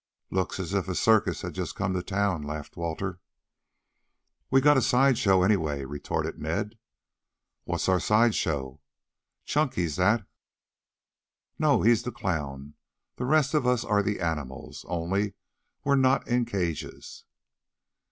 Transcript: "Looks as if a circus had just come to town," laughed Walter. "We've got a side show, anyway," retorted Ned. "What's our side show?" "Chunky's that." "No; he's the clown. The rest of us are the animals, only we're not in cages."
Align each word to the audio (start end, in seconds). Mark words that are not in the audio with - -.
"Looks 0.31 0.59
as 0.59 0.73
if 0.73 0.87
a 0.87 0.95
circus 0.95 1.43
had 1.43 1.53
just 1.53 1.75
come 1.75 1.93
to 1.93 2.01
town," 2.01 2.41
laughed 2.41 2.75
Walter. 2.75 3.19
"We've 4.49 4.63
got 4.63 4.75
a 4.75 4.81
side 4.81 5.15
show, 5.15 5.43
anyway," 5.43 5.85
retorted 5.85 6.39
Ned. 6.41 6.73
"What's 7.65 7.87
our 7.87 7.99
side 7.99 8.33
show?" 8.33 8.81
"Chunky's 9.45 9.97
that." 9.97 10.25
"No; 11.59 11.83
he's 11.83 12.01
the 12.01 12.11
clown. 12.11 12.73
The 13.17 13.25
rest 13.25 13.53
of 13.53 13.67
us 13.67 13.85
are 13.85 14.01
the 14.01 14.19
animals, 14.21 14.85
only 14.89 15.35
we're 15.83 15.93
not 15.97 16.27
in 16.27 16.45
cages." 16.45 17.25